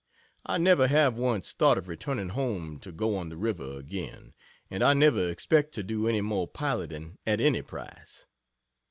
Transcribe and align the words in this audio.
I 0.47 0.57
never 0.57 0.87
have 0.87 1.19
once 1.19 1.53
thought 1.53 1.77
of 1.77 1.87
returning 1.87 2.29
home 2.29 2.79
to 2.79 2.91
go 2.91 3.15
on 3.17 3.29
the 3.29 3.37
river 3.37 3.77
again, 3.77 4.33
and 4.67 4.81
I 4.81 4.95
never 4.95 5.29
expect 5.29 5.75
to 5.75 5.83
do 5.83 6.07
any 6.07 6.21
more 6.21 6.47
piloting 6.47 7.19
at 7.23 7.39
any 7.39 7.61
price. 7.61 8.25